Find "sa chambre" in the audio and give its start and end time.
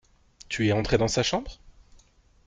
1.07-1.59